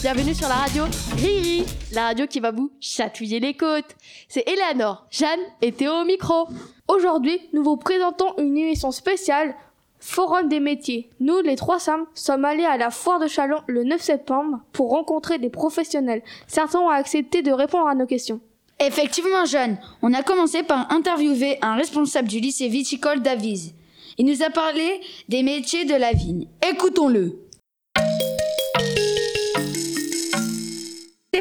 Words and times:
Bienvenue 0.00 0.34
sur 0.34 0.48
la 0.48 0.54
radio 0.54 0.84
Riri, 1.16 1.64
la 1.92 2.06
radio 2.06 2.26
qui 2.26 2.40
va 2.40 2.50
vous 2.50 2.70
chatouiller 2.80 3.40
les 3.40 3.54
côtes. 3.54 3.96
C'est 4.28 4.44
Eleanor, 4.48 5.06
Jeanne 5.10 5.40
et 5.60 5.72
Théo 5.72 5.92
au 5.92 6.04
micro. 6.04 6.48
Aujourd'hui, 6.88 7.40
nous 7.52 7.62
vous 7.62 7.76
présentons 7.76 8.34
une 8.38 8.56
émission 8.56 8.90
spéciale 8.90 9.54
Forum 9.98 10.48
des 10.48 10.60
métiers. 10.60 11.10
Nous, 11.20 11.40
les 11.40 11.56
trois 11.56 11.78
Sam, 11.78 12.04
sommes 12.14 12.44
allés 12.44 12.64
à 12.64 12.76
la 12.76 12.90
foire 12.90 13.18
de 13.18 13.26
Chalon 13.26 13.58
le 13.66 13.84
9 13.84 14.00
septembre 14.00 14.60
pour 14.72 14.90
rencontrer 14.90 15.38
des 15.38 15.50
professionnels. 15.50 16.22
Certains 16.46 16.80
ont 16.80 16.88
accepté 16.88 17.42
de 17.42 17.52
répondre 17.52 17.88
à 17.88 17.94
nos 17.94 18.06
questions. 18.06 18.40
Effectivement, 18.78 19.44
Jeanne, 19.44 19.78
on 20.02 20.12
a 20.12 20.22
commencé 20.22 20.62
par 20.62 20.92
interviewer 20.92 21.58
un 21.62 21.74
responsable 21.74 22.28
du 22.28 22.40
lycée 22.40 22.68
viticole 22.68 23.20
d'Avise. 23.20 23.74
Il 24.18 24.26
nous 24.26 24.42
a 24.42 24.50
parlé 24.50 25.00
des 25.28 25.42
métiers 25.42 25.84
de 25.84 25.94
la 25.94 26.12
vigne. 26.12 26.46
Écoutons-le. 26.66 27.45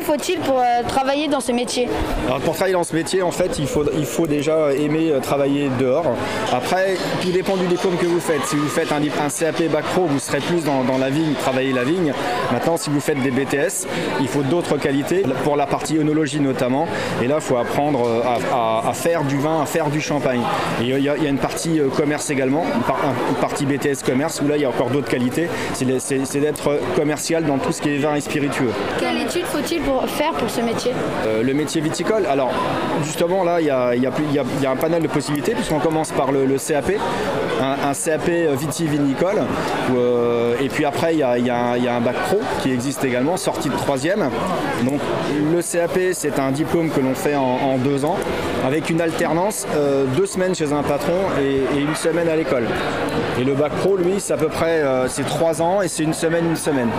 Faut-il 0.05 0.39
pour 0.39 0.59
euh, 0.59 0.83
travailler 0.87 1.27
dans 1.27 1.39
ce 1.39 1.51
métier 1.51 1.89
Alors 2.27 2.39
pour 2.39 2.53
travailler 2.53 2.75
dans 2.75 2.83
ce 2.83 2.95
métier, 2.95 3.23
en 3.23 3.31
fait, 3.31 3.57
il 3.57 3.65
faut, 3.65 3.83
il 3.97 4.05
faut 4.05 4.27
déjà 4.27 4.71
aimer 4.73 5.09
euh, 5.09 5.19
travailler 5.19 5.69
dehors. 5.79 6.05
Après, 6.53 6.95
tout 7.21 7.31
dépend 7.31 7.57
du 7.57 7.65
diplôme 7.65 7.97
que 7.97 8.05
vous 8.05 8.19
faites. 8.19 8.45
Si 8.45 8.55
vous 8.55 8.67
faites 8.67 8.91
un, 8.91 8.97
un 8.97 9.29
CAP 9.29 9.63
Bac 9.71 9.83
Pro, 9.85 10.05
vous 10.05 10.19
serez 10.19 10.39
plus 10.39 10.63
dans, 10.63 10.97
la 10.99 11.09
vigne, 11.09 11.33
travailler 11.33 11.73
la 11.73 11.83
vigne. 11.83 12.13
Maintenant, 12.51 12.77
si 12.77 12.91
vous 12.91 12.99
faites 12.99 13.19
des 13.23 13.31
BTS, 13.31 13.87
il 14.21 14.27
faut 14.27 14.43
d'autres 14.43 14.77
qualités, 14.77 15.23
pour 15.43 15.55
la 15.55 15.65
partie 15.65 15.97
œnologie 15.97 16.39
notamment. 16.39 16.87
Et 17.23 17.27
là, 17.27 17.35
il 17.40 17.41
faut 17.41 17.57
apprendre 17.57 18.07
euh, 18.07 18.87
à, 18.87 18.93
faire 18.93 19.23
du 19.23 19.37
vin, 19.37 19.63
à 19.63 19.65
faire 19.65 19.90
du 19.90 20.01
champagne. 20.01 20.41
Et 20.81 20.90
il 20.90 21.03
y, 21.03 21.09
a, 21.09 21.15
une 21.15 21.40
partie 21.40 21.79
commerce 21.97 22.29
également, 22.29 22.63
une, 22.63 23.35
partie 23.41 23.65
BTS 23.65 24.03
commerce, 24.05 24.40
où 24.43 24.47
là, 24.47 24.55
il 24.55 24.62
y 24.62 24.65
a 24.65 24.69
encore 24.69 24.91
d'autres 24.91 25.09
qualités. 25.09 25.49
C'est 25.73 26.40
d'être 26.40 26.79
commercial 26.95 27.43
dans 27.43 27.57
tout 27.57 27.71
ce 27.71 27.81
qui 27.81 27.90
est 27.90 27.97
vin 27.97 28.13
et 28.13 28.21
spiritueux. 28.21 28.71
Quelle 28.99 29.17
étude 29.21 29.45
faut-il 29.45 29.81
pour 29.81 29.95
faire 30.01 30.32
pour 30.34 30.49
ce 30.49 30.62
métier? 30.62 30.91
Euh, 31.26 31.43
Le 31.43 31.54
métier 31.54 31.82
viticole, 31.82 32.26
alors 32.26 32.51
justement 33.04 33.43
là, 33.43 33.62
il 33.62 33.68
y 33.68 33.70
a, 33.70 34.71
un 34.71 34.76
panel 34.76 35.02
de 35.02 35.07
possibilités 35.07 35.54
puisqu'on 35.54 35.79
commence 35.79 36.12
par 36.12 36.32
le, 36.32 36.46
CAP, 36.57 36.93
un, 37.61 37.93
CAP 37.93 38.29
vitivinicole, 38.57 39.43
euh, 39.95 40.55
et 40.61 40.70
puis 40.70 40.85
après 40.85 41.13
il 41.13 41.20
y, 41.20 41.23
a, 41.23 41.95
un 41.95 42.01
bac 42.01 42.15
pro 42.27 42.39
qui 42.62 42.71
existe 42.71 43.03
également, 43.03 43.37
sorti 43.37 43.70
de 43.70 43.75
troisième. 43.75 44.29
Donc 44.84 44.99
le 45.51 45.62
CAP 45.62 45.99
c'est 46.13 46.39
un 46.39 46.51
diplôme 46.51 46.89
que 46.89 46.99
l'on 46.99 47.15
fait 47.15 47.35
en, 47.35 47.77
deux 47.77 48.05
ans, 48.05 48.17
avec 48.65 48.89
une 48.89 49.01
alternance, 49.01 49.65
euh, 49.75 50.05
deux 50.15 50.25
semaines 50.25 50.55
chez 50.55 50.71
un 50.73 50.84
patron 50.84 51.13
et, 51.41 51.79
une 51.79 51.95
semaine 51.95 52.27
à 52.29 52.35
l'école. 52.35 52.65
Et 53.39 53.43
le 53.43 53.53
bac 53.53 53.71
pro, 53.73 53.97
lui, 53.97 54.15
c'est 54.19 54.34
à 54.34 54.37
peu 54.37 54.47
près 54.47 54.84
c'est 55.07 55.25
trois 55.25 55.62
ans 55.62 55.81
et 55.81 55.87
c'est 55.87 56.03
une 56.03 56.13
semaine, 56.13 56.45
une 56.45 56.55
semaine. 56.55 56.90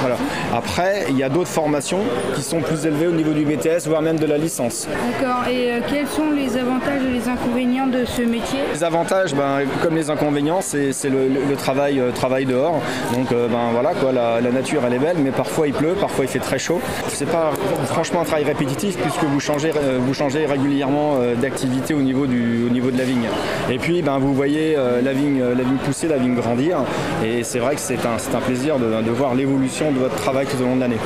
Voilà. 0.00 0.16
Après, 0.54 1.06
il 1.08 1.16
y 1.16 1.22
a 1.22 1.28
d'autres 1.28 1.48
formations 1.48 2.00
qui 2.34 2.42
sont 2.42 2.60
plus 2.60 2.86
élevés 2.86 3.06
au 3.06 3.12
niveau 3.12 3.32
du 3.32 3.44
BTS, 3.44 3.86
voire 3.86 4.02
même 4.02 4.18
de 4.18 4.26
la 4.26 4.38
licence. 4.38 4.86
D'accord. 4.86 5.46
Et 5.48 5.72
euh, 5.72 5.80
quels 5.88 6.06
sont 6.06 6.30
les 6.30 6.56
avantages 6.56 7.02
et 7.02 7.12
les 7.12 7.28
inconvénients 7.28 7.86
de 7.86 8.04
ce 8.04 8.22
métier? 8.22 8.60
Les 8.72 8.84
avantages, 8.84 9.34
ben, 9.34 9.60
comme 9.82 9.87
les 9.94 10.10
inconvénients, 10.10 10.60
c'est 10.60 10.92
le, 11.04 11.56
travail, 11.56 12.00
euh, 12.00 12.10
travail 12.12 12.44
dehors. 12.44 12.80
Donc 13.14 13.32
euh, 13.32 13.48
ben, 13.48 13.70
voilà, 13.72 13.94
quoi, 13.94 14.12
la, 14.12 14.40
nature 14.50 14.82
elle 14.86 14.94
est 14.94 14.98
belle, 14.98 15.16
mais 15.18 15.30
parfois 15.30 15.66
il 15.66 15.74
pleut, 15.74 15.94
parfois 15.94 16.24
il 16.24 16.28
fait 16.28 16.38
très 16.38 16.58
chaud. 16.58 16.80
C'est 17.08 17.30
pas 17.30 17.50
franchement 17.86 18.22
un 18.22 18.24
travail 18.24 18.44
répétitif 18.44 18.96
puisque 18.96 19.24
vous 19.24 19.40
changez, 19.40 19.72
vous 19.98 20.14
changez 20.14 20.46
régulièrement 20.46 21.18
d'activité 21.40 21.94
au, 21.94 22.02
niveau 22.02 22.24
au 22.24 22.26
niveau 22.70 22.90
de 22.90 22.98
la 22.98 23.04
vigne. 23.04 23.28
Et 23.70 23.78
puis 23.78 24.02
ben, 24.02 24.18
vous 24.18 24.34
voyez 24.34 24.76
la, 24.76 25.12
vigne, 25.12 25.40
la 25.40 25.62
vigne 25.62 25.76
pousser, 25.84 26.08
la 26.08 26.16
vigne 26.16 26.34
grandir. 26.34 26.78
Et 27.24 27.44
c'est 27.44 27.58
vrai 27.58 27.74
que 27.74 27.80
c'est 27.80 28.04
un, 28.06 28.16
un, 28.36 28.40
plaisir 28.40 28.78
de 28.78 29.10
voir 29.10 29.34
l'évolution 29.34 29.92
de 29.92 29.98
votre 29.98 30.16
travail 30.16 30.46
tout 30.46 30.60
au 30.62 30.66
long 30.66 30.76
de 30.76 30.80
l'année. 30.80 30.98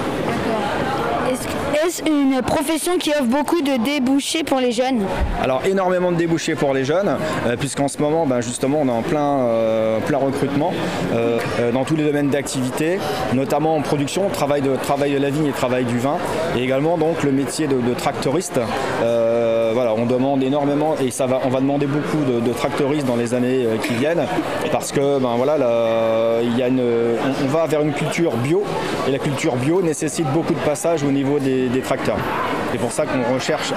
Est-ce 1.85 2.03
une 2.05 2.43
profession 2.43 2.97
qui 2.97 3.11
offre 3.11 3.25
beaucoup 3.25 3.61
de 3.61 3.83
débouchés 3.83 4.45
pour 4.45 4.61
les 4.61 4.71
jeunes 4.71 5.05
Alors 5.43 5.63
énormément 5.67 6.13
de 6.13 6.17
débouchés 6.17 6.55
pour 6.55 6.75
les 6.75 6.85
jeunes, 6.85 7.17
euh, 7.47 7.57
puisqu'en 7.57 7.89
ce 7.89 7.99
moment, 7.99 8.25
ben, 8.25 8.41
justement, 8.41 8.79
on 8.83 8.87
est 8.87 8.93
en 8.93 9.03
plein, 9.03 9.41
euh, 9.41 9.99
recrutement 10.13 10.73
euh, 11.15 11.39
dans 11.73 11.85
tous 11.85 11.97
les 11.97 12.05
domaines 12.05 12.29
d'activité, 12.29 13.01
notamment 13.33 13.75
en 13.75 13.81
production, 13.81 14.29
travail 14.29 14.63
de, 14.63 14.77
travail 14.77 15.13
de 15.15 15.19
la 15.19 15.31
vigne 15.31 15.47
et 15.47 15.53
travail 15.53 15.85
du 15.85 15.99
vin, 15.99 16.19
et 16.57 16.63
également 16.63 16.99
donc 16.99 17.25
le 17.25 17.33
métier 17.33 17.67
de, 17.67 17.95
tractoriste. 17.95 18.61
Voilà, 19.73 19.95
on 19.95 20.07
demande 20.07 20.43
énormément 20.43 20.95
et 21.03 21.11
ça 21.11 21.27
va, 21.27 21.41
on 21.45 21.49
va 21.49 21.61
demander 21.61 21.87
beaucoup 21.87 22.25
de, 22.25 22.53
tractoristes 22.53 23.07
dans 23.07 23.17
les 23.17 23.35
années 23.35 23.67
qui 23.87 23.95
viennent, 23.95 24.25
parce 24.71 24.93
que 24.93 25.19
ben 25.19 25.35
voilà, 25.37 25.57
il 26.43 26.57
y 26.57 26.63
a 26.63 26.69
une, 26.69 26.83
on, 27.45 27.49
va 27.49 27.67
vers 27.67 27.81
une 27.81 27.93
culture 27.93 28.37
bio 28.37 28.63
et 29.09 29.11
la 29.11 29.19
culture 29.19 29.57
bio 29.57 29.83
nécessite 29.83 30.27
beaucoup 30.33 30.55
de 30.55 30.59
passages 30.61 31.03
au 31.03 31.11
niveau 31.11 31.39
des, 31.39 31.69
tracteurs. 31.83 32.19
C'est 32.71 32.79
pour 32.79 32.93
ça 32.93 33.05
qu'on 33.05 33.35
recherche 33.35 33.73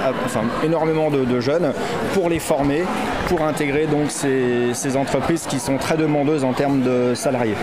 énormément 0.64 1.10
de, 1.10 1.40
jeunes 1.40 1.72
pour 2.14 2.28
les 2.28 2.38
former, 2.38 2.82
pour 3.28 3.42
intégrer 3.42 3.86
donc 3.86 4.10
ces, 4.10 4.96
entreprises 4.96 5.46
qui 5.46 5.58
sont 5.58 5.76
très 5.76 5.96
demandeuses 5.96 6.44
en 6.44 6.52
termes 6.52 6.82
de 6.82 7.14
salariés. 7.14 7.56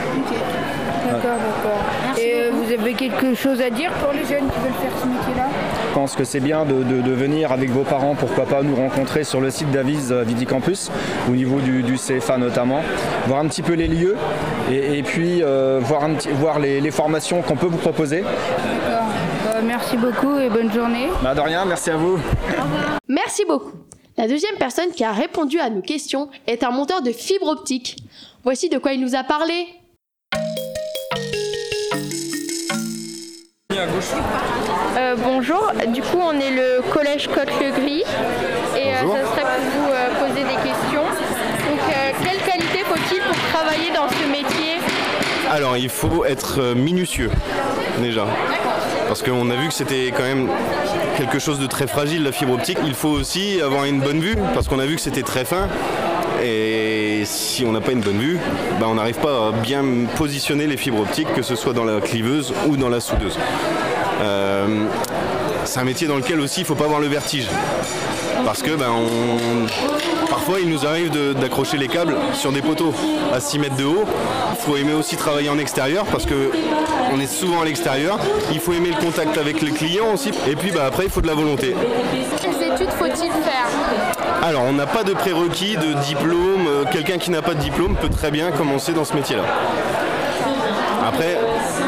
D'accord, 1.05 1.38
d'accord. 1.38 2.17
Et 2.17 2.33
euh, 2.35 2.51
vous 2.51 2.72
avez 2.72 2.93
quelque 2.93 3.35
chose 3.35 3.61
à 3.61 3.69
dire 3.69 3.91
pour 3.93 4.13
les 4.13 4.25
jeunes 4.25 4.49
qui 4.49 4.59
veulent 4.59 4.81
faire 4.81 4.91
ce 5.01 5.07
métier-là? 5.07 5.49
Je 5.93 5.99
pense 5.99 6.15
que 6.15 6.23
c'est 6.23 6.39
bien 6.39 6.65
de, 6.65 7.11
venir 7.11 7.51
avec 7.51 7.69
vos 7.69 7.83
parents, 7.83 8.15
pourquoi 8.15 8.45
pas 8.45 8.63
nous 8.63 8.75
rencontrer 8.75 9.23
sur 9.23 9.39
le 9.39 9.51
site 9.51 9.69
d'Avis 9.69 10.07
euh, 10.09 10.23
Vidicampus, 10.23 10.89
au 11.29 11.33
niveau 11.33 11.59
du, 11.59 11.83
CFA 11.97 12.39
notamment, 12.39 12.81
voir 13.27 13.41
un 13.41 13.47
petit 13.47 13.61
peu 13.61 13.73
les 13.73 13.87
lieux 13.87 14.15
et, 14.71 15.03
puis 15.03 15.43
euh, 15.43 15.79
voir, 15.83 16.05
un 16.05 16.15
petit, 16.15 16.29
voir 16.29 16.57
les, 16.57 16.89
formations 16.89 17.43
qu'on 17.43 17.55
peut 17.55 17.67
vous 17.67 17.77
proposer. 17.77 18.21
D'accord. 18.21 19.05
Bah, 19.45 19.61
merci 19.63 19.95
beaucoup 19.95 20.39
et 20.39 20.49
bonne 20.49 20.73
journée. 20.73 21.09
Bah, 21.21 21.35
de 21.35 21.41
rien, 21.41 21.63
merci 21.63 21.91
à 21.91 21.95
vous. 21.95 22.17
Merci 23.07 23.45
beaucoup. 23.47 23.73
La 24.17 24.27
deuxième 24.27 24.55
personne 24.57 24.89
qui 24.95 25.03
a 25.03 25.11
répondu 25.11 25.59
à 25.59 25.69
nos 25.69 25.81
questions 25.83 26.27
est 26.47 26.63
un 26.63 26.71
monteur 26.71 27.03
de 27.03 27.11
fibre 27.11 27.49
optique. 27.49 27.97
Voici 28.43 28.67
de 28.67 28.79
quoi 28.79 28.93
il 28.93 28.99
nous 28.99 29.13
a 29.13 29.21
parlé. 29.21 29.67
Euh, 33.75 35.16
bonjour, 35.17 35.72
du 35.88 36.01
coup 36.03 36.19
on 36.22 36.39
est 36.39 36.51
le 36.51 36.81
collège 36.91 37.28
Côte-le-Gris 37.28 38.03
et 38.75 38.89
euh, 38.89 39.00
ça 39.01 39.31
serait 39.31 39.41
pour 39.41 39.66
vous 39.72 39.91
euh, 39.91 40.28
poser 40.28 40.44
des 40.44 40.56
questions. 40.57 41.01
Donc 41.01 41.79
quelle 42.23 42.38
qualité 42.38 42.79
faut-il 42.85 43.22
pour 43.22 43.35
travailler 43.51 43.89
dans 43.89 44.07
ce 44.09 44.29
métier? 44.29 44.75
Alors 45.50 45.75
il 45.75 45.89
faut 45.89 46.23
être 46.23 46.75
minutieux 46.75 47.31
déjà. 48.00 48.28
Parce 49.07 49.23
qu'on 49.23 49.50
a 49.50 49.56
vu 49.56 49.69
que 49.69 49.73
c'était 49.73 50.13
quand 50.16 50.23
même 50.23 50.50
quelque 51.17 51.40
chose 51.40 51.59
de 51.59 51.66
très 51.66 51.88
fragile 51.88 52.23
la 52.23 52.31
fibre 52.31 52.53
optique. 52.53 52.78
Il 52.85 52.94
faut 52.94 53.09
aussi 53.09 53.59
avoir 53.59 53.85
une 53.85 54.01
bonne 54.01 54.19
vue 54.19 54.35
parce 54.53 54.67
qu'on 54.67 54.79
a 54.79 54.85
vu 54.85 54.95
que 54.95 55.01
c'était 55.01 55.23
très 55.23 55.45
fin. 55.45 55.67
Et 56.44 57.03
si 57.53 57.66
on 57.66 57.72
n'a 57.72 57.81
pas 57.81 57.91
une 57.91 58.02
bonne 58.02 58.18
vue, 58.18 58.40
bah, 58.80 58.88
on 58.90 58.96
n'arrive 58.96 59.19
pas 59.19 59.50
à 59.50 59.52
bien 59.52 59.84
positionner 60.18 60.66
les 60.66 60.75
fibres 60.75 61.02
optiques, 61.02 61.31
que 61.36 61.44
ce 61.44 61.56
soit 61.56 61.74
dans 61.74 61.84
la 61.84 62.02
cliveuse 62.02 62.52
ou 62.68 62.78
dans 62.78 62.90
la 62.90 63.00
soudeuse. 63.00 63.38
Euh, 64.24 64.86
c'est 65.64 65.80
un 65.80 65.84
métier 65.84 66.08
dans 66.08 66.16
lequel 66.16 66.40
aussi 66.40 66.62
il 66.62 66.64
ne 66.64 66.68
faut 66.68 66.75
pas 66.75 66.86
avoir 66.86 67.00
le 67.00 67.06
vertige. 67.06 67.47
Parce 68.44 68.64
que 68.64 68.72
ben, 68.72 68.91
parfois 70.31 70.62
il 70.62 70.69
nous 70.69 70.88
arrive 70.88 71.12
d'accrocher 71.40 71.78
les 71.78 71.88
câbles 71.88 72.16
sur 72.34 72.52
des 72.52 72.64
poteaux 72.64 72.94
à 73.31 73.40
6 73.40 73.59
mètres 73.59 73.75
de 73.75 73.85
haut. 73.85 74.06
Il 74.53 74.62
faut 74.66 74.75
aimer 74.75 74.94
aussi 74.94 75.16
travailler 75.16 75.50
en 75.50 75.59
extérieur 75.59 76.06
parce 76.06 76.25
qu'on 76.25 77.20
est 77.20 77.28
souvent 77.28 77.62
à 77.62 77.66
l'extérieur. 77.66 78.18
Il 78.52 78.59
faut 78.59 78.73
aimer 78.73 78.90
le 78.90 79.06
contact 79.06 79.38
avec 79.38 79.61
les 79.61 79.72
clients 79.72 80.14
aussi. 80.16 80.32
Et 80.49 80.56
puis 80.56 80.72
ben, 80.72 80.85
après 80.88 81.03
il 81.03 81.11
faut 81.11 81.22
de 81.22 81.28
la 81.28 81.35
volonté. 81.35 81.76
Études 82.75 82.91
faut-il 82.91 83.31
faire 83.31 83.67
alors, 84.46 84.64
on 84.64 84.73
n'a 84.73 84.85
pas 84.85 85.03
de 85.03 85.14
prérequis, 85.14 85.78
de 85.78 85.93
diplôme. 86.05 86.67
Euh, 86.67 86.84
quelqu'un 86.91 87.17
qui 87.17 87.31
n'a 87.31 87.41
pas 87.41 87.53
de 87.53 87.59
diplôme 87.59 87.96
peut 87.96 88.09
très 88.09 88.29
bien 88.29 88.52
commencer 88.52 88.91
dans 88.91 89.05
ce 89.05 89.14
métier-là. 89.14 89.43
Après, 91.08 91.37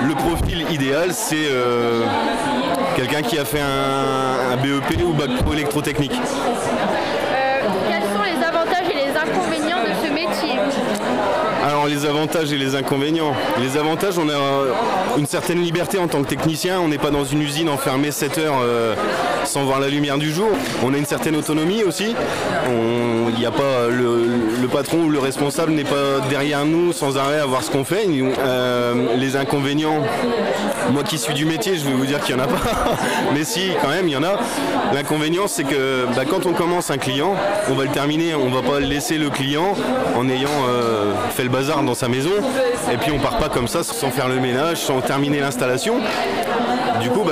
le 0.08 0.14
profil 0.16 0.66
idéal, 0.72 1.14
c'est 1.14 1.48
euh, 1.50 2.06
quelqu'un 2.96 3.22
qui 3.24 3.38
a 3.38 3.44
fait 3.44 3.60
un, 3.60 4.56
BEP 4.56 5.04
ou 5.04 5.12
bac 5.12 5.36
pro 5.44 5.52
électrotechnique. 5.52 6.14
Euh, 6.14 7.68
quels 7.90 8.04
sont 8.04 8.24
les 8.24 8.42
avantages 8.46 8.90
et 8.90 8.96
les 8.96 9.18
inconvénients 9.18 9.84
de 9.84 10.08
ce 10.08 10.14
métier? 10.14 10.60
Alors 11.66 11.88
les 11.88 12.06
avantages 12.06 12.54
et 12.54 12.58
les 12.58 12.76
inconvénients. 12.76 13.34
Les 13.60 13.78
avantages, 13.78 14.20
on 14.20 14.30
a 14.30 15.18
une 15.18 15.26
certaine 15.26 15.62
liberté 15.62 15.98
en 15.98 16.08
tant 16.08 16.22
que 16.22 16.28
technicien. 16.28 16.80
On 16.80 16.88
n'est 16.88 17.00
pas 17.00 17.10
dans 17.10 17.26
une 17.26 17.42
usine 17.42 17.70
enfermée 17.70 18.12
7 18.12 18.38
heures 18.38 18.62
sans 19.46 19.64
voir 19.64 19.80
la 19.80 19.88
lumière 19.88 20.20
du 20.20 20.32
jour. 20.32 20.50
On 20.84 20.94
a 20.94 20.98
une 20.98 21.06
certaine 21.06 21.36
autonomie 21.36 21.84
aussi. 21.84 22.16
A 23.46 23.52
pas 23.52 23.90
le, 23.90 24.68
patron 24.68 25.04
ou 25.04 25.10
le 25.10 25.20
responsable 25.20 25.72
n'est 25.72 25.84
pas 25.84 26.20
derrière 26.30 26.66
nous 26.66 26.94
sans 26.94 27.18
arrêt 27.18 27.40
à 27.40 27.46
voir 27.46 27.64
ce 27.64 27.70
qu'on 27.70 27.84
fait. 27.84 28.08
Euh, 28.08 29.16
les 29.18 29.36
inconvénients, 29.36 30.02
moi 30.92 31.04
qui 31.04 31.20
suis 31.20 31.34
du 31.34 31.46
métier, 31.46 31.76
je 31.76 31.86
vais 31.86 31.94
vous 31.94 32.06
dire 32.06 32.20
qu'il 32.22 32.36
n'y 32.36 32.42
en 32.42 32.46
a 32.46 32.48
pas. 32.48 32.96
Mais 33.34 33.44
si, 33.44 33.70
quand 33.82 33.90
même, 33.90 34.08
il 34.08 34.14
y 34.14 34.18
en 34.18 34.24
a. 34.24 34.40
L'inconvénient, 34.94 35.48
c'est 35.48 35.64
que 35.64 36.06
bah, 36.16 36.24
quand 36.28 36.46
on 36.48 36.54
commence 36.54 36.90
un 36.90 36.98
client, 36.98 37.36
on 37.70 37.74
va 37.76 37.84
le 37.84 37.92
terminer. 37.92 38.34
On 38.34 38.50
ne 38.50 38.56
va 38.56 38.62
pas 38.62 38.80
laisser 38.80 39.18
le 39.18 39.30
client 39.30 39.76
en 40.16 40.28
ayant 40.28 40.50
euh, 40.68 41.14
fait 41.32 41.44
le 41.44 41.50
bazar 41.50 41.84
dans 41.84 41.96
sa 41.96 42.08
maison, 42.08 42.32
et 42.92 42.98
puis 42.98 43.12
on 43.12 43.20
part 43.20 43.38
pas 43.38 43.50
comme 43.50 43.68
ça 43.68 43.84
sans 43.84 44.10
faire 44.10 44.28
le 44.28 44.40
ménage, 44.40 44.78
sans 44.78 45.02
terminer 45.02 45.40
l'installation. 45.40 45.96
Du 47.02 47.10
coup, 47.10 47.24
bah, 47.24 47.32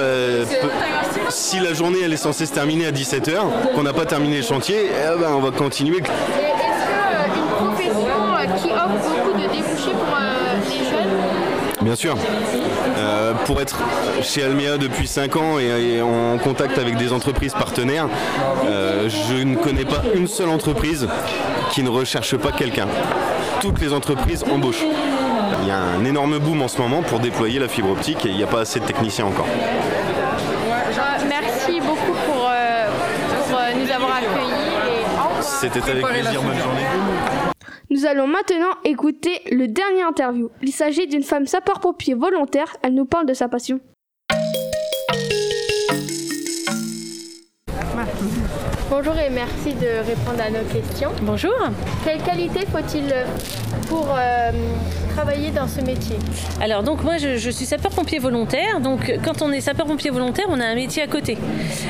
si 1.29 1.59
la 1.59 1.73
journée 1.73 1.99
elle 2.03 2.13
est 2.13 2.17
censée 2.17 2.45
se 2.45 2.53
terminer 2.53 2.87
à 2.87 2.91
17h, 2.91 3.33
qu'on 3.75 3.83
n'a 3.83 3.93
pas 3.93 4.05
terminé 4.05 4.37
le 4.37 4.43
chantier, 4.43 4.89
eh 4.89 5.19
ben, 5.19 5.31
on 5.35 5.39
va 5.39 5.51
continuer. 5.51 5.97
Est-ce 5.97 7.33
qu'une 7.33 7.47
profession 7.57 8.61
qui 8.61 8.71
offre 8.71 9.25
beaucoup 9.25 9.37
de 9.37 9.47
débouchés 9.47 9.91
pour 9.91 10.17
les 10.69 10.89
jeunes? 10.89 11.83
Bien 11.83 11.95
sûr. 11.95 12.15
Euh, 12.97 13.33
pour 13.45 13.59
être 13.59 13.77
chez 14.21 14.43
Almea 14.43 14.77
depuis 14.77 15.07
5 15.07 15.35
ans 15.35 15.59
et, 15.59 16.01
en 16.01 16.37
contact 16.37 16.77
avec 16.77 16.97
des 16.97 17.11
entreprises 17.11 17.53
partenaires, 17.53 18.07
euh, 18.65 19.09
je 19.09 19.43
ne 19.43 19.55
connais 19.55 19.85
pas 19.85 20.01
une 20.15 20.27
seule 20.27 20.49
entreprise 20.49 21.07
qui 21.71 21.83
ne 21.83 21.89
recherche 21.89 22.37
pas 22.37 22.51
quelqu'un. 22.51 22.87
Toutes 23.61 23.81
les 23.81 23.93
entreprises 23.93 24.43
embauchent. 24.51 24.85
Il 25.61 25.67
y 25.67 25.71
a 25.71 25.79
un 25.79 26.03
énorme 26.05 26.39
boom 26.39 26.61
en 26.61 26.67
ce 26.67 26.79
moment 26.79 27.01
pour 27.01 27.19
déployer 27.19 27.59
la 27.59 27.67
fibre 27.67 27.91
optique 27.91 28.25
et 28.25 28.29
il 28.29 28.35
n'y 28.35 28.43
a 28.43 28.47
pas 28.47 28.61
assez 28.61 28.79
de 28.79 28.85
techniciens 28.85 29.25
encore. 29.25 29.47
Merci 31.41 31.79
beaucoup 31.79 32.13
pour, 32.27 32.47
euh, 32.47 32.87
nous 33.75 33.91
avoir 33.91 34.17
accueillis. 34.17 35.41
C'était 35.41 35.81
avec 35.89 36.05
plaisir, 36.05 36.41
bonne 36.43 36.59
journée. 36.59 36.85
Nous 37.89 38.05
allons 38.05 38.27
maintenant 38.27 38.75
écouter 38.83 39.41
le 39.51 39.67
dernier 39.67 40.03
interview. 40.03 40.49
Il 40.61 40.71
s'agit 40.71 41.07
d'une 41.07 41.23
femme 41.23 41.47
sapeur-pompier 41.47 42.13
volontaire. 42.13 42.75
Elle 42.83 42.93
nous 42.93 43.05
parle 43.05 43.25
de 43.25 43.33
sa 43.33 43.47
passion. 43.47 43.79
Bonjour 48.89 49.17
et 49.17 49.29
merci 49.29 49.73
de 49.73 50.05
répondre 50.05 50.41
à 50.41 50.49
nos 50.49 50.63
questions. 50.69 51.09
Bonjour. 51.21 51.53
Quelle 52.03 52.21
qualité 52.21 52.65
faut-il 52.65 53.13
pour 53.87 54.07
euh, 54.09 54.51
travailler 55.15 55.51
dans 55.51 55.67
ce 55.67 55.81
métier? 55.81 56.17
Alors 56.61 56.83
donc 56.83 57.03
moi 57.03 57.17
je, 57.17 57.49
suis 57.49 57.65
sapeur-pompier 57.65 58.19
volontaire, 58.19 58.81
donc 58.81 59.19
quand 59.23 59.41
on 59.41 59.51
est 59.51 59.61
sapeur-pompier 59.61 60.11
volontaire 60.11 60.45
on 60.49 60.59
a 60.59 60.65
un 60.65 60.75
métier 60.75 61.01
à 61.01 61.07
côté. 61.07 61.37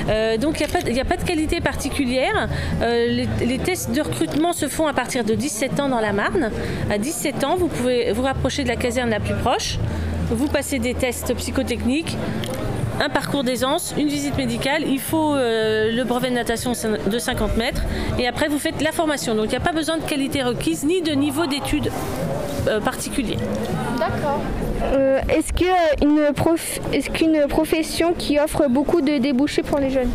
Euh, 0.08 0.38
donc 0.38 0.60
il 0.60 0.94
n'y 0.94 1.00
a, 1.00 1.06
pas 1.06 1.18
de 1.18 1.24
qualité 1.24 1.62
particulière. 1.62 2.48
Euh, 2.82 3.26
les, 3.40 3.58
tests 3.58 3.92
de 3.92 4.02
recrutement 4.02 4.54
se 4.54 4.68
font 4.68 4.88
à 4.88 4.94
partir 4.94 5.24
de 5.24 5.34
17 5.34 5.80
ans 5.80 5.90
dans 5.90 6.02
la 6.02 6.14
Marne. 6.14 6.52
À 6.90 6.98
17 6.98 7.44
ans 7.44 7.56
vous 7.56 7.68
pouvez 7.68 8.12
vous 8.12 8.24
rapprocher 8.24 8.64
de 8.64 8.70
la 8.70 8.76
caserne 8.76 9.10
la 9.10 9.20
plus 9.20 9.36
proche. 9.36 9.78
Vous 10.30 10.48
passez 10.48 10.80
des 10.80 10.94
tests 10.94 11.34
psychotechniques, 11.36 12.18
un 13.02 13.10
parcours 13.10 13.44
d'aisance, 13.44 13.94
une 13.98 14.08
visite 14.08 14.38
médicale, 14.38 14.84
il 14.88 15.00
faut 15.00 15.36
euh, 15.36 15.92
le 15.92 16.04
brevet 16.04 16.30
de 16.30 16.36
natation 16.36 16.74
de 16.74 17.20
50 17.20 17.58
mètres 17.58 17.84
et 18.20 18.28
après 18.28 18.48
vous 18.48 18.60
faites 18.60 18.82
la 18.82 18.92
formation. 18.92 19.36
Donc 19.36 19.46
il 19.46 19.50
n'y 19.50 19.56
a 19.56 19.62
pas 19.62 19.72
besoin 19.72 19.98
de 19.98 20.04
qualité 20.04 20.44
requise 20.44 20.84
ni 20.84 21.02
de 21.02 21.12
niveau 21.12 21.46
d'études 21.46 21.92
euh, 22.68 22.80
particulier. 22.80 23.38
D'accord. 23.98 24.40
Euh, 24.84 25.20
est-ce 25.30 25.54
qu'une 25.54 26.34
prof... 26.34 26.80
est 26.92 27.12
qu'une 27.12 27.48
profession 27.48 28.14
qui 28.14 28.40
offre 28.40 28.68
beaucoup 28.70 29.02
de 29.02 29.18
débouchés 29.18 29.64
pour 29.64 29.80
les 29.80 29.90
jeunes? 29.90 30.12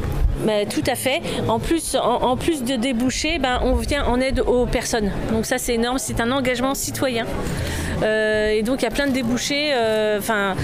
Bah, 0.47 0.65
tout 0.71 0.85
à 0.87 0.95
fait. 0.95 1.21
En 1.49 1.59
plus, 1.59 1.97
en, 1.97 2.37
plus 2.37 2.63
de 2.63 2.77
déboucher, 2.77 3.39
ben, 3.39 3.61
on 3.65 3.75
vient 3.75 4.05
en 4.05 4.21
aide 4.21 4.41
aux 4.41 4.67
personnes. 4.67 5.11
Donc 5.33 5.47
ça, 5.47 5.59
c'est 5.59 5.75
énorme. 5.75 5.99
C'est 5.99 6.21
un 6.21 6.31
engagement 6.31 6.75
citoyen. 6.75 7.27
Euh, 8.03 8.51
et 8.51 8.63
donc 8.63 8.83
il 8.83 8.85
y 8.85 8.89
a 8.89 8.91
plein 8.91 9.07
de 9.07 9.13
débouchés. 9.13 9.71
Euh, 9.73 10.19
enfin, 10.19 10.55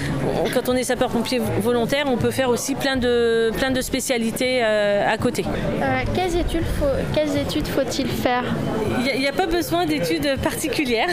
quand 0.53 0.69
on 0.69 0.75
est 0.75 0.83
sapeur-pompier 0.83 1.41
volontaire, 1.61 2.05
on 2.07 2.17
peut 2.17 2.31
faire 2.31 2.49
aussi 2.49 2.75
plein 2.75 2.97
de, 2.97 3.51
plein 3.57 3.71
de 3.71 3.81
spécialités 3.81 4.61
euh, 4.63 5.07
à 5.07 5.17
côté. 5.17 5.45
quelles 6.13 6.37
études, 6.37 6.65
faut, 7.67 7.81
faut-il 7.81 8.07
faire? 8.07 8.43
Il 8.99 9.19
n'y 9.19 9.27
a, 9.27 9.33
pas 9.33 9.47
besoin 9.47 9.85
d'études 9.85 10.37
particulières. 10.41 11.09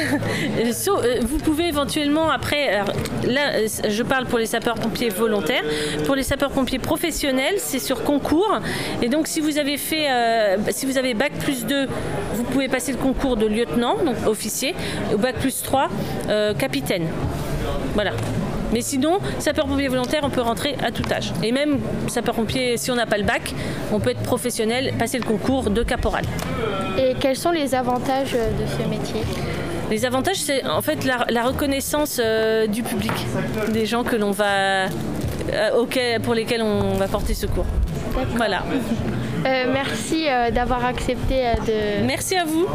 vous 1.22 1.38
pouvez 1.38 1.68
éventuellement 1.68 2.30
après, 2.30 2.80
là 3.24 3.66
je 3.88 4.02
parle 4.02 4.26
pour 4.26 4.38
les 4.38 4.46
sapeurs-pompiers 4.46 5.08
volontaires, 5.08 5.64
pour 6.06 6.14
les 6.14 6.22
sapeurs-pompiers 6.22 6.78
professionnels, 6.78 7.54
c'est 7.58 7.78
sur 7.78 8.04
concours. 8.04 8.60
Et 9.02 9.08
donc 9.08 9.26
si 9.26 9.40
vous 9.40 9.58
avez 9.58 9.76
fait, 9.76 10.06
si 10.70 10.86
vous 10.86 10.98
avez 10.98 11.14
bac 11.14 11.32
plus 11.40 11.66
2, 11.66 11.88
vous 12.34 12.44
pouvez 12.44 12.68
passer 12.68 12.92
le 12.92 12.98
concours 12.98 13.36
de 13.36 13.46
lieutenant, 13.46 13.96
donc 14.04 14.16
officier, 14.26 14.74
au 15.12 15.18
bac 15.18 15.36
plus 15.36 15.62
3, 15.62 15.88
euh, 16.28 16.54
capitaine. 16.54 17.06
Voilà. 17.94 18.12
Mais 18.72 18.80
sinon, 18.80 19.18
sapeur-pompier 19.38 19.88
volontaire, 19.88 20.22
on 20.24 20.30
peut 20.30 20.40
rentrer 20.40 20.76
à 20.82 20.90
tout 20.90 21.04
âge. 21.12 21.32
Et 21.42 21.52
même 21.52 21.78
sapeur-pompier, 22.08 22.78
si 22.78 22.90
on 22.90 22.94
n'a 22.94 23.06
pas 23.06 23.18
le 23.18 23.24
bac, 23.24 23.54
on 23.92 24.00
peut 24.00 24.10
être 24.10 24.22
professionnel, 24.22 24.94
passer 24.98 25.18
le 25.18 25.24
concours 25.24 25.68
de 25.68 25.82
caporal. 25.82 26.24
Et 26.98 27.14
quels 27.20 27.36
sont 27.36 27.50
les 27.50 27.74
avantages 27.74 28.32
de 28.32 28.66
ce 28.66 28.88
métier? 28.88 29.20
Les 29.90 30.06
avantages, 30.06 30.36
c'est 30.36 30.66
en 30.66 30.80
fait 30.80 31.04
la, 31.04 31.42
reconnaissance 31.42 32.18
euh, 32.18 32.66
du 32.66 32.82
public, 32.82 33.12
des 33.72 33.84
gens 33.84 34.04
que 34.04 34.16
l'on 34.16 34.30
va, 34.30 34.86
euh, 35.52 36.18
pour 36.22 36.32
lesquels 36.32 36.62
on 36.62 36.94
va 36.94 37.08
porter 37.08 37.34
secours. 37.34 37.66
Voilà. 38.36 38.62
merci 39.44 40.26
d'avoir 40.54 40.84
accepté 40.86 41.44
de. 41.66 42.06
Merci 42.06 42.36
à 42.36 42.44
vous. 42.44 42.66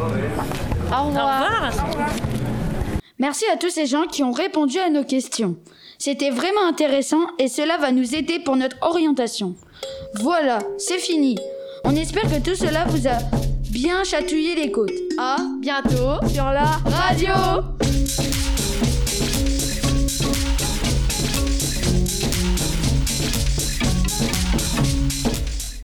Au 0.91 1.07
revoir. 1.07 1.71
Au 1.73 1.85
revoir. 1.87 2.07
Merci 3.19 3.45
à 3.51 3.57
tous 3.57 3.71
ces 3.71 3.87
gens 3.87 4.05
qui 4.05 4.23
ont 4.23 4.31
répondu 4.31 4.77
à 4.77 4.89
nos 4.89 5.03
questions. 5.03 5.55
C'était 5.97 6.29
vraiment 6.29 6.67
intéressant 6.67 7.25
et 7.39 7.47
cela 7.47 7.77
va 7.77 7.91
nous 7.91 8.15
aider 8.15 8.39
pour 8.39 8.55
notre 8.55 8.77
orientation. 8.81 9.55
Voilà, 10.15 10.59
c'est 10.77 10.99
fini. 10.99 11.37
On 11.83 11.95
espère 11.95 12.23
que 12.23 12.39
tout 12.43 12.55
cela 12.55 12.85
vous 12.85 13.07
a 13.07 13.17
bien 13.71 14.03
chatouillé 14.03 14.55
les 14.55 14.71
côtes. 14.71 14.91
À 15.17 15.37
bientôt 15.59 16.27
sur 16.31 16.45
la 16.45 16.79
radio. 16.85 17.76